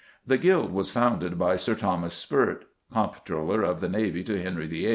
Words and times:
The 0.25 0.39
guild 0.39 0.71
was 0.73 0.89
founded 0.89 1.37
by 1.37 1.57
Sir 1.57 1.75
Thomas 1.75 2.15
Spert, 2.15 2.63
Comptroller 2.91 3.61
of 3.61 3.81
the 3.81 3.87
Navy 3.87 4.23
to 4.23 4.41
Henry 4.41 4.65
VIII. 4.65 4.89